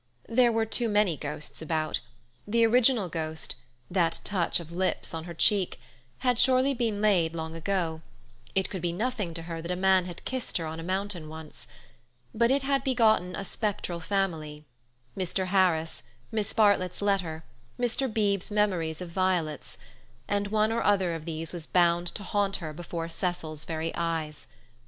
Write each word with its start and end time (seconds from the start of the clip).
There 0.27 0.51
were 0.51 0.65
too 0.65 0.89
many 0.89 1.15
ghosts 1.15 1.61
about. 1.61 1.99
The 2.47 2.65
original 2.65 3.07
ghost—that 3.07 4.19
touch 4.23 4.59
of 4.59 4.71
lips 4.71 5.13
on 5.13 5.25
her 5.25 5.35
cheek—had 5.35 6.39
surely 6.39 6.73
been 6.73 7.01
laid 7.01 7.35
long 7.35 7.55
ago; 7.55 8.01
it 8.55 8.67
could 8.71 8.81
be 8.81 8.93
nothing 8.93 9.35
to 9.35 9.43
her 9.43 9.61
that 9.61 9.69
a 9.69 9.75
man 9.75 10.05
had 10.05 10.25
kissed 10.25 10.57
her 10.57 10.65
on 10.65 10.79
a 10.79 10.83
mountain 10.83 11.29
once. 11.29 11.67
But 12.33 12.49
it 12.49 12.63
had 12.63 12.83
begotten 12.83 13.35
a 13.35 13.45
spectral 13.45 13.99
family—Mr. 13.99 15.45
Harris, 15.45 16.01
Miss 16.31 16.51
Bartlett's 16.51 17.03
letter, 17.03 17.43
Mr. 17.79 18.11
Beebe's 18.11 18.49
memories 18.49 19.01
of 19.01 19.09
violets—and 19.11 20.47
one 20.47 20.71
or 20.71 20.81
other 20.81 21.13
of 21.13 21.25
these 21.25 21.53
was 21.53 21.67
bound 21.67 22.07
to 22.15 22.23
haunt 22.23 22.55
her 22.55 22.73
before 22.73 23.07
Cecil's 23.07 23.65
very 23.65 23.91
eyes. 23.93 24.47